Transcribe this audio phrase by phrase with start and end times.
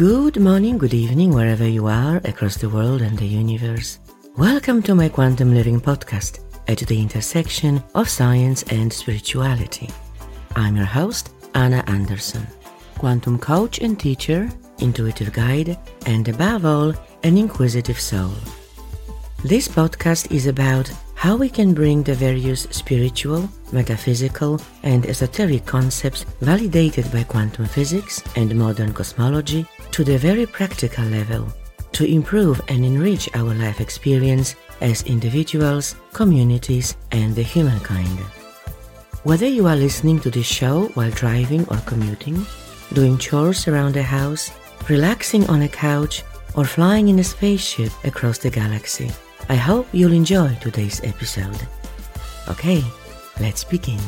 [0.00, 3.98] Good morning, good evening, wherever you are across the world and the universe.
[4.34, 9.90] Welcome to my Quantum Living podcast at the intersection of science and spirituality.
[10.56, 12.46] I'm your host, Anna Anderson,
[12.96, 14.48] quantum coach and teacher,
[14.78, 18.32] intuitive guide, and above all, an inquisitive soul.
[19.44, 26.24] This podcast is about how we can bring the various spiritual, metaphysical, and esoteric concepts
[26.40, 31.46] validated by quantum physics and modern cosmology to the very practical level
[31.92, 38.18] to improve and enrich our life experience as individuals, communities, and the humankind.
[39.24, 42.46] Whether you are listening to this show while driving or commuting,
[42.94, 44.50] doing chores around the house,
[44.88, 46.22] relaxing on a couch,
[46.54, 49.10] or flying in a spaceship across the galaxy,
[49.48, 51.60] I hope you'll enjoy today's episode.
[52.48, 52.82] Okay,
[53.40, 54.00] let's begin.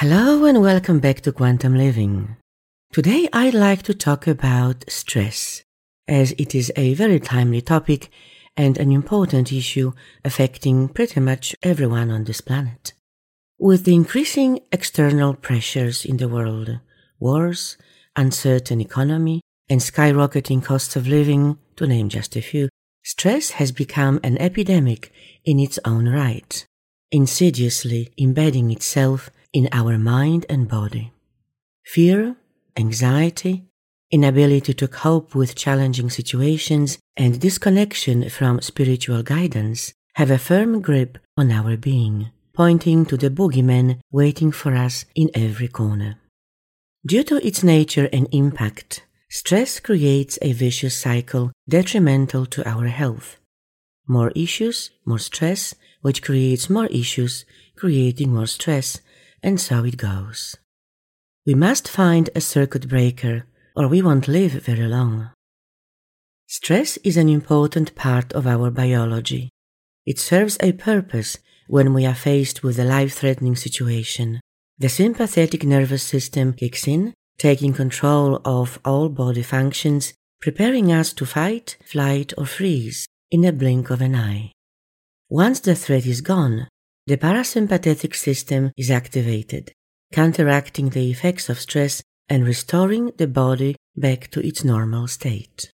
[0.00, 2.36] Hello and welcome back to Quantum Living.
[2.90, 5.62] Today I'd like to talk about stress,
[6.08, 8.08] as it is a very timely topic
[8.56, 9.92] and an important issue
[10.24, 12.94] affecting pretty much everyone on this planet.
[13.58, 16.80] With the increasing external pressures in the world,
[17.18, 17.76] wars,
[18.16, 22.70] uncertain economy, and skyrocketing costs of living, to name just a few,
[23.04, 25.12] stress has become an epidemic
[25.44, 26.64] in its own right,
[27.12, 31.12] insidiously embedding itself in our mind and body.
[31.84, 32.36] Fear,
[32.76, 33.64] anxiety,
[34.10, 41.18] inability to cope with challenging situations, and disconnection from spiritual guidance have a firm grip
[41.36, 46.18] on our being, pointing to the boogeyman waiting for us in every corner.
[47.06, 53.38] Due to its nature and impact, stress creates a vicious cycle detrimental to our health.
[54.06, 57.44] More issues, more stress, which creates more issues,
[57.76, 59.00] creating more stress,
[59.42, 60.56] and so it goes.
[61.46, 65.30] We must find a circuit breaker, or we won't live very long.
[66.46, 69.50] Stress is an important part of our biology.
[70.04, 74.40] It serves a purpose when we are faced with a life threatening situation.
[74.78, 81.24] The sympathetic nervous system kicks in, taking control of all body functions, preparing us to
[81.24, 84.52] fight, flight, or freeze in a blink of an eye.
[85.28, 86.66] Once the threat is gone,
[87.06, 89.72] the parasympathetic system is activated,
[90.12, 95.72] counteracting the effects of stress and restoring the body back to its normal state.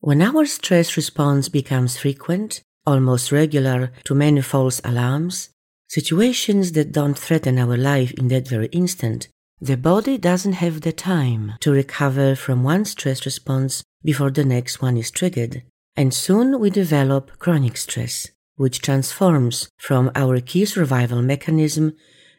[0.00, 5.48] When our stress response becomes frequent, almost regular to many false alarms,
[5.88, 9.28] situations that don't threaten our life in that very instant,
[9.60, 14.82] the body doesn't have the time to recover from one stress response before the next
[14.82, 15.62] one is triggered,
[15.96, 21.94] and soon we develop chronic stress, which transforms from our key survival mechanism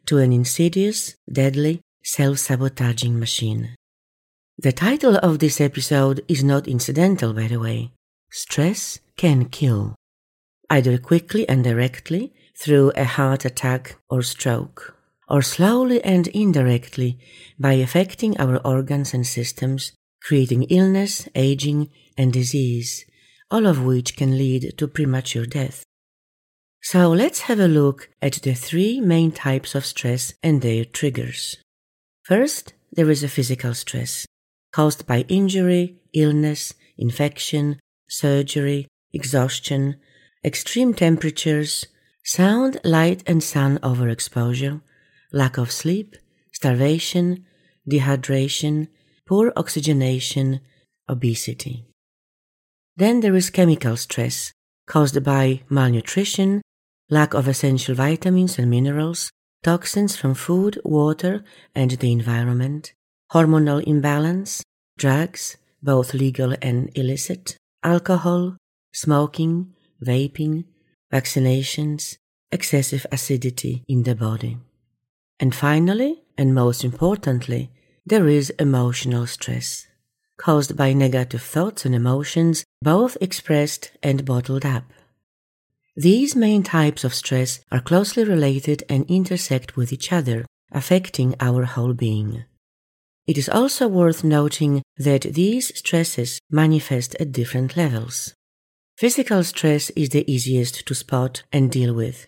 [0.05, 3.75] to an insidious, deadly, self-sabotaging machine.
[4.57, 7.91] The title of this episode is not incidental, by the way.
[8.31, 9.95] Stress can kill,
[10.69, 14.95] either quickly and directly through a heart attack or stroke,
[15.27, 17.19] or slowly and indirectly
[17.59, 23.05] by affecting our organs and systems, creating illness, aging, and disease,
[23.51, 25.83] all of which can lead to premature death.
[26.85, 31.57] So let's have a look at the three main types of stress and their triggers.
[32.21, 34.27] First, there is a physical stress
[34.71, 39.95] caused by injury, illness, infection, surgery, exhaustion,
[40.43, 41.87] extreme temperatures,
[42.23, 44.81] Sound, light, and sun overexposure,
[45.31, 46.15] lack of sleep,
[46.51, 47.45] starvation,
[47.89, 48.89] dehydration,
[49.27, 50.59] poor oxygenation,
[51.09, 51.85] obesity.
[52.95, 54.53] Then there is chemical stress
[54.87, 56.61] caused by malnutrition,
[57.09, 59.31] lack of essential vitamins and minerals,
[59.63, 61.43] toxins from food, water,
[61.73, 62.93] and the environment,
[63.31, 64.63] hormonal imbalance,
[64.97, 68.57] drugs, both legal and illicit, alcohol,
[68.93, 69.73] smoking,
[70.03, 70.65] vaping,
[71.13, 72.17] vaccinations,
[72.51, 74.57] excessive acidity in the body.
[75.39, 77.71] And finally, and most importantly,
[78.05, 79.87] there is emotional stress,
[80.37, 84.83] caused by negative thoughts and emotions, both expressed and bottled up.
[85.97, 91.63] These main types of stress are closely related and intersect with each other, affecting our
[91.63, 92.43] whole being.
[93.27, 98.33] It is also worth noting that these stresses manifest at different levels.
[98.97, 102.27] Physical stress is the easiest to spot and deal with.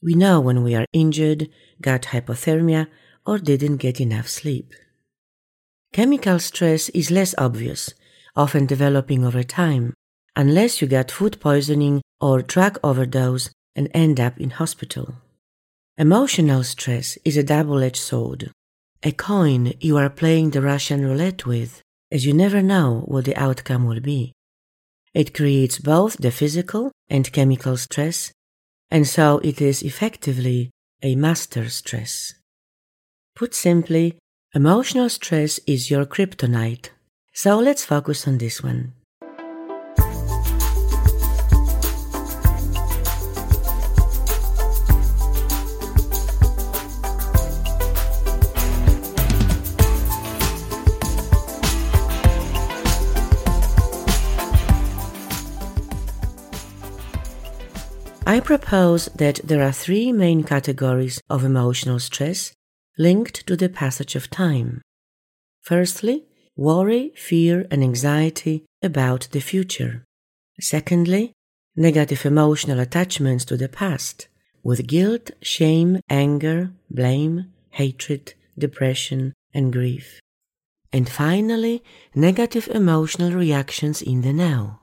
[0.00, 1.48] We know when we are injured,
[1.82, 2.86] got hypothermia,
[3.26, 4.72] or didn't get enough sleep.
[5.92, 7.92] Chemical stress is less obvious,
[8.36, 9.92] often developing over time,
[10.36, 15.14] unless you got food poisoning or drug overdose and end up in hospital.
[15.96, 18.52] Emotional stress is a double edged sword,
[19.02, 23.36] a coin you are playing the Russian roulette with, as you never know what the
[23.36, 24.32] outcome will be.
[25.14, 28.32] It creates both the physical and chemical stress,
[28.90, 30.70] and so it is effectively
[31.02, 32.34] a master stress.
[33.34, 34.18] Put simply,
[34.54, 36.90] emotional stress is your kryptonite.
[37.32, 38.94] So let's focus on this one.
[58.48, 62.54] Propose that there are three main categories of emotional stress
[62.96, 64.80] linked to the passage of time.
[65.60, 66.24] Firstly,
[66.56, 70.02] worry, fear, and anxiety about the future.
[70.58, 71.34] Secondly,
[71.76, 74.28] negative emotional attachments to the past,
[74.62, 80.20] with guilt, shame, anger, blame, hatred, depression, and grief.
[80.90, 81.84] And finally,
[82.14, 84.80] negative emotional reactions in the now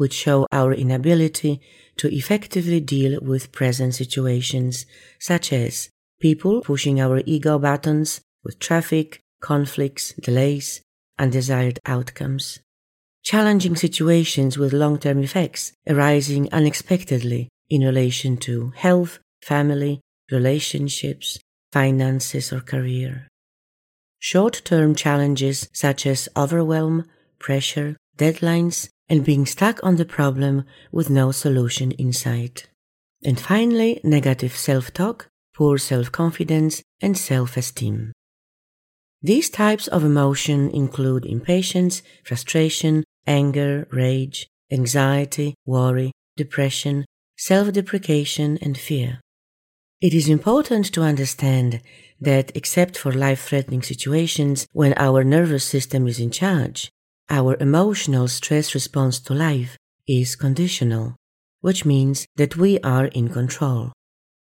[0.00, 1.60] which show our inability
[1.98, 4.86] to effectively deal with present situations,
[5.18, 10.80] such as people pushing our ego buttons with traffic, conflicts, delays,
[11.18, 12.60] undesired outcomes.
[13.22, 20.00] Challenging situations with long term effects arising unexpectedly in relation to health, family,
[20.32, 21.38] relationships,
[21.72, 23.28] finances, or career.
[24.18, 27.04] Short term challenges such as overwhelm,
[27.38, 32.68] pressure, deadlines, and being stuck on the problem with no solution in sight.
[33.24, 38.12] And finally, negative self talk, poor self confidence, and self esteem.
[39.22, 47.04] These types of emotion include impatience, frustration, anger, rage, anxiety, worry, depression,
[47.36, 49.20] self deprecation, and fear.
[50.00, 51.82] It is important to understand
[52.20, 56.90] that except for life threatening situations when our nervous system is in charge,
[57.30, 61.14] our emotional stress response to life is conditional,
[61.60, 63.92] which means that we are in control.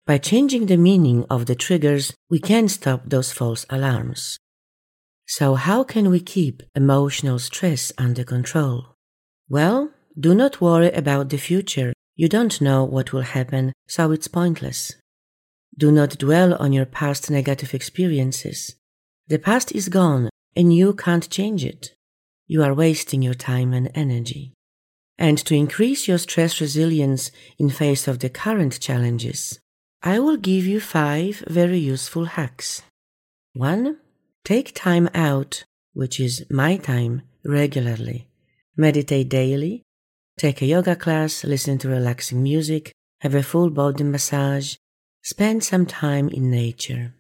[0.07, 4.39] By changing the meaning of the triggers, we can stop those false alarms.
[5.27, 8.95] So, how can we keep emotional stress under control?
[9.49, 11.93] Well, do not worry about the future.
[12.17, 14.95] You don't know what will happen, so it's pointless.
[15.77, 18.77] Do not dwell on your past negative experiences.
[19.29, 21.95] The past is gone and you can't change it
[22.51, 24.53] you are wasting your time and energy.
[25.17, 27.31] And to increase your stress resilience
[27.61, 29.61] in face of the current challenges,
[30.03, 32.83] I will give you five very useful hacks.
[33.53, 33.99] One,
[34.45, 35.63] take time out,
[35.93, 38.27] which is my time, regularly.
[38.77, 39.85] Meditate daily,
[40.37, 44.75] take a yoga class, listen to relaxing music, have a full body massage,
[45.23, 47.15] spend some time in nature.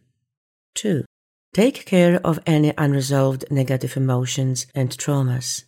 [0.74, 1.04] Two,
[1.52, 5.64] Take care of any unresolved negative emotions and traumas.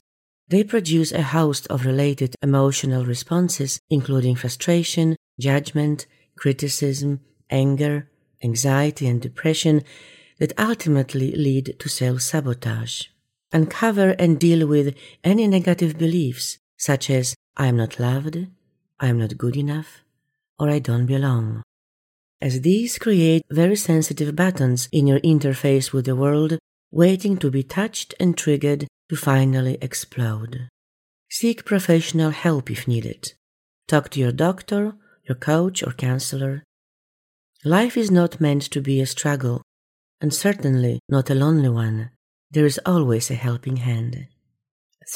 [0.49, 6.07] They produce a host of related emotional responses, including frustration, judgment,
[6.37, 7.21] criticism,
[7.51, 8.09] anger,
[8.45, 9.83] anxiety, and depression
[10.39, 13.07] that ultimately lead to self sabotage.
[13.53, 18.47] Uncover and deal with any negative beliefs, such as I am not loved,
[19.01, 20.05] I am not good enough,
[20.61, 21.65] or I don't belong
[22.43, 26.59] as these create very sensitive buttons in your interface with the world,
[26.91, 30.69] waiting to be touched and triggered to finally explode.
[31.31, 33.33] Seek professional help if needed.
[33.87, 36.65] Talk to your doctor, your coach, or counselor.
[37.65, 39.63] Life is not meant to be a struggle,
[40.21, 42.11] and certainly not a lonely one.
[42.51, 44.27] There is always a helping hand.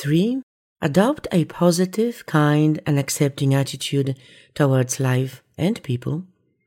[0.01, 0.43] 3.
[0.81, 4.17] Adopt a positive, kind, and accepting attitude
[4.55, 6.25] towards life and people.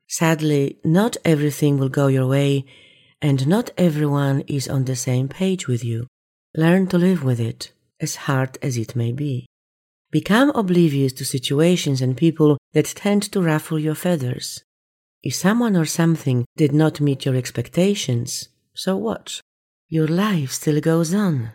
[0.09, 2.65] Sadly, not everything will go your way,
[3.21, 6.07] and not everyone is on the same page with you.
[6.55, 9.45] Learn to live with it, as hard as it may be.
[10.09, 14.63] Become oblivious to situations and people that tend to ruffle your feathers.
[15.21, 19.41] If someone or something did not meet your expectations, so what?
[19.89, 21.51] Your life still goes on.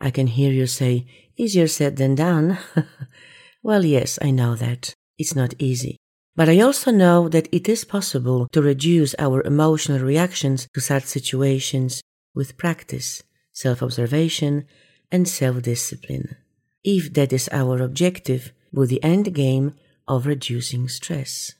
[0.00, 1.06] I can hear you say,
[1.36, 2.58] easier said than done.
[3.62, 4.92] well, yes, I know that.
[5.16, 5.99] It's not easy.
[6.40, 11.04] But I also know that it is possible to reduce our emotional reactions to such
[11.04, 12.02] situations
[12.34, 14.64] with practice, self observation,
[15.12, 16.38] and self discipline,
[16.82, 19.74] if that is our objective with the end game
[20.08, 21.56] of reducing stress.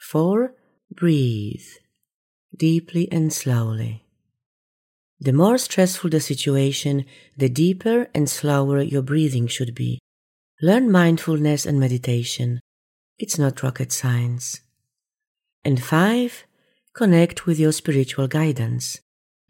[0.00, 0.54] 4.
[0.90, 1.68] Breathe
[2.56, 4.06] deeply and slowly.
[5.20, 7.04] The more stressful the situation,
[7.36, 10.00] the deeper and slower your breathing should be.
[10.60, 12.58] Learn mindfulness and meditation
[13.20, 14.62] it's not rocket science.
[15.62, 16.44] And five,
[16.94, 18.98] connect with your spiritual guidance.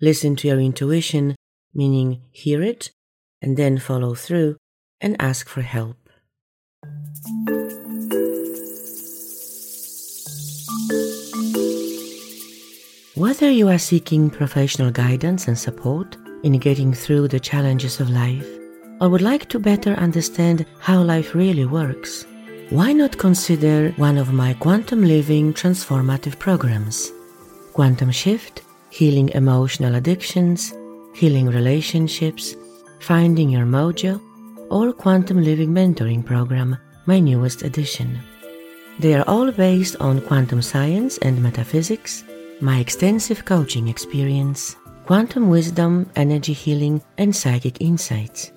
[0.01, 1.37] Listen to your intuition,
[1.73, 2.91] meaning hear it,
[3.41, 4.57] and then follow through
[5.01, 5.97] and ask for help.
[13.15, 18.49] Whether you are seeking professional guidance and support in getting through the challenges of life,
[19.01, 22.27] or would like to better understand how life really works,
[22.71, 27.11] why not consider one of my Quantum Living transformative programs?
[27.73, 30.73] Quantum Shift, Healing Emotional Addictions,
[31.15, 32.55] Healing Relationships,
[33.01, 34.21] Finding Your Mojo,
[34.71, 38.21] or Quantum Living Mentoring Program, my newest edition.
[39.01, 42.23] They are all based on quantum science and metaphysics
[42.61, 48.53] my extensive coaching experience, quantum wisdom, energy healing, and psychic insights.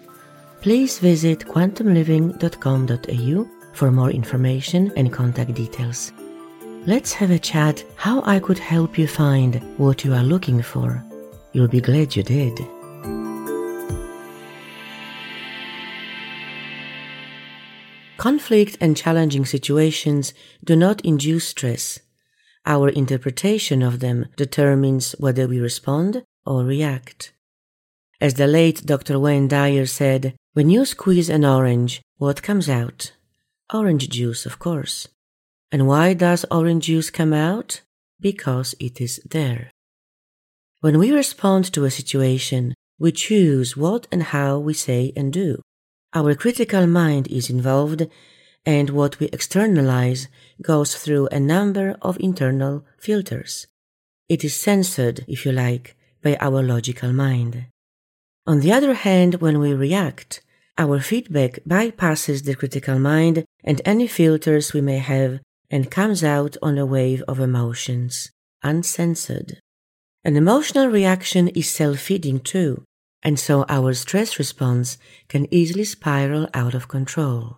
[0.62, 6.12] Please visit quantumliving.com.au for more information and contact details.
[6.86, 11.04] Let's have a chat how I could help you find what you are looking for.
[11.52, 12.60] You'll be glad you did.
[18.18, 22.00] Conflict and challenging situations do not induce stress
[22.66, 27.34] our interpretation of them determines whether we respond or react.
[28.22, 29.20] As the late Dr.
[29.20, 33.12] Wayne Dyer said, when you squeeze an orange, what comes out?
[33.74, 35.08] Orange juice, of course.
[35.72, 37.82] And why does orange juice come out?
[38.20, 39.72] Because it is there.
[40.82, 45.62] When we respond to a situation, we choose what and how we say and do.
[46.14, 48.08] Our critical mind is involved
[48.66, 50.28] and what we externalize
[50.62, 53.66] goes through a number of internal filters.
[54.30, 57.66] It is censored, if you like, by our logical mind.
[58.46, 60.42] On the other hand, when we react,
[60.78, 65.40] our feedback bypasses the critical mind and any filters we may have
[65.70, 68.32] and comes out on a wave of emotions,
[68.64, 69.60] uncensored.
[70.24, 72.84] An emotional reaction is self feeding too,
[73.22, 77.58] and so our stress response can easily spiral out of control.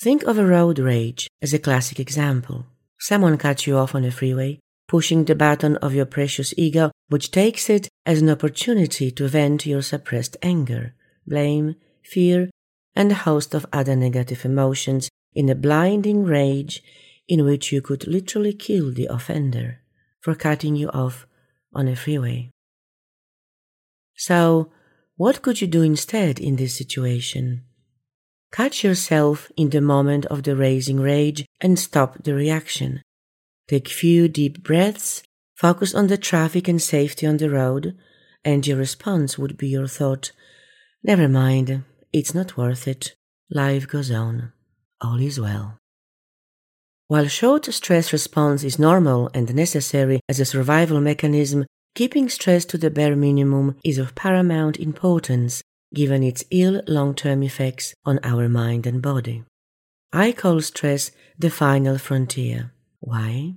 [0.00, 2.66] Think of a road rage as a classic example.
[3.00, 7.30] Someone cuts you off on a freeway, pushing the button of your precious ego, which
[7.30, 10.94] takes it as an opportunity to vent your suppressed anger,
[11.28, 12.50] blame, fear,
[12.94, 16.82] and a host of other negative emotions in a blinding rage
[17.28, 19.80] in which you could literally kill the offender
[20.20, 21.26] for cutting you off
[21.74, 22.50] on a freeway.
[24.16, 24.72] So,
[25.16, 27.64] what could you do instead in this situation?
[28.50, 33.02] Catch yourself in the moment of the raising rage and stop the reaction.
[33.68, 35.22] Take few deep breaths,
[35.54, 37.96] focus on the traffic and safety on the road,
[38.44, 40.32] and your response would be your thought,
[41.02, 43.14] Never mind, it's not worth it.
[43.50, 44.52] Life goes on.
[45.00, 45.78] All is well.
[47.06, 51.64] While short stress response is normal and necessary as a survival mechanism,
[51.94, 55.62] keeping stress to the bare minimum is of paramount importance
[55.94, 59.44] given its ill long term effects on our mind and body.
[60.12, 62.72] I call stress the final frontier.
[63.00, 63.54] Why?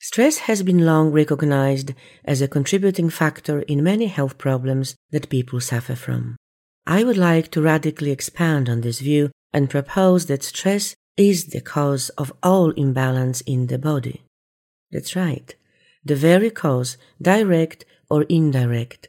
[0.00, 1.92] Stress has been long recognized
[2.24, 6.36] as a contributing factor in many health problems that people suffer from.
[6.86, 11.60] I would like to radically expand on this view and propose that stress is the
[11.60, 14.22] cause of all imbalance in the body.
[14.92, 15.54] That's right.
[16.04, 19.08] The very cause, direct or indirect,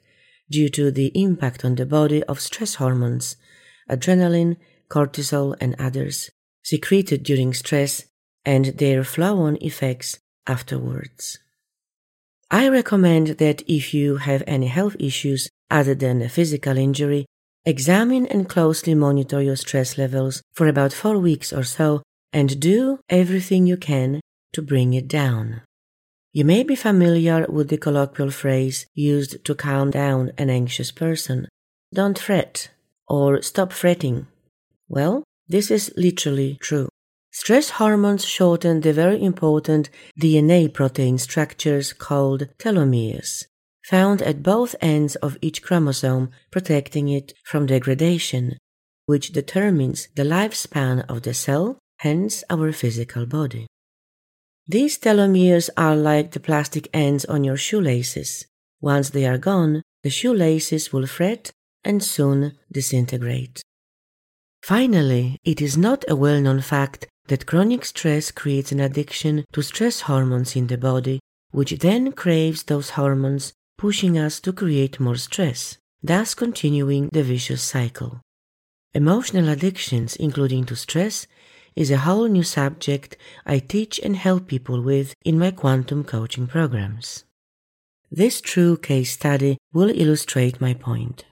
[0.49, 3.35] due to the impact on the body of stress hormones,
[3.89, 4.57] adrenaline,
[4.89, 6.31] cortisol, and others,
[6.63, 8.05] secreted during stress
[8.43, 11.37] and their flow on effects afterwards.
[12.49, 17.25] I recommend that if you have any health issues other than a physical injury,
[17.67, 22.97] examine and closely monitor your stress levels for about four weeks or so and do
[23.09, 24.21] everything you can
[24.53, 25.61] to bring it down.
[26.31, 31.49] You may be familiar with the colloquial phrase used to calm down an anxious person.
[31.93, 32.69] Don't fret
[33.07, 34.27] or stop fretting.
[34.87, 36.87] Well, this is literally true.
[37.31, 43.45] Stress hormones shorten the very important DNA protein structures called telomeres,
[43.87, 48.57] found at both ends of each chromosome, protecting it from degradation,
[49.05, 53.65] which determines the lifespan of the cell, hence our physical body.
[54.67, 58.45] These telomeres are like the plastic ends on your shoelaces.
[58.81, 61.51] Once they are gone, the shoelaces will fret
[61.85, 63.61] and soon disintegrate.
[64.63, 69.61] Finally, it is not a well known fact that chronic stress creates an addiction to
[69.61, 75.15] stress hormones in the body, which then craves those hormones, pushing us to create more
[75.15, 78.21] stress, thus continuing the vicious cycle.
[78.93, 81.27] Emotional addictions, including to stress,
[81.75, 83.15] is a whole new subject
[83.45, 87.23] I teach and help people with in my quantum coaching programs.
[88.09, 91.25] This true case study will illustrate my point.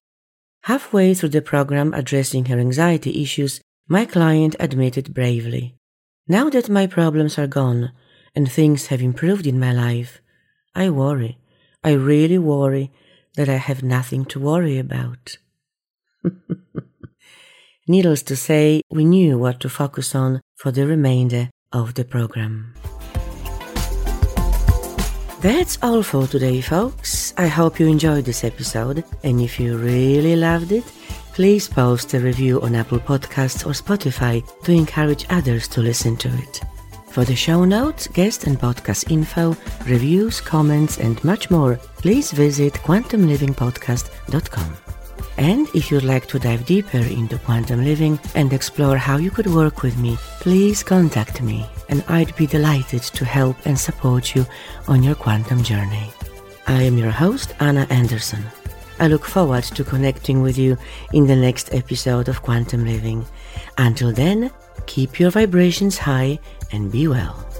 [0.64, 5.76] Halfway through the program addressing her anxiety issues, my client admitted bravely,
[6.28, 7.92] Now that my problems are gone
[8.36, 10.22] and things have improved in my life,
[10.74, 11.38] I worry,
[11.86, 12.92] I really worry
[13.36, 15.38] that I have nothing to worry about.
[17.88, 22.74] Needless to say, we knew what to focus on for the remainder of the program.
[25.42, 27.36] That's all for today, folks.
[27.38, 30.86] I hope you enjoyed this episode, and if you really loved it,
[31.34, 36.30] please post a review on Apple Podcasts or Spotify to encourage others to listen to
[36.30, 36.62] it.
[37.16, 39.56] For the show notes, guest and podcast info,
[39.88, 44.78] reviews, comments, and much more, please visit quantumlivingpodcast.com.
[45.38, 49.48] And if you'd like to dive deeper into quantum living and explore how you could
[49.48, 54.46] work with me, please contact me and I'd be delighted to help and support you
[54.90, 56.10] on your quantum journey.
[56.68, 58.44] I am your host, Anna Anderson.
[59.00, 60.78] I look forward to connecting with you
[61.14, 63.26] in the next episode of Quantum Living.
[63.78, 64.52] Until then,
[64.86, 66.40] keep your vibrations high
[66.76, 67.55] and be well.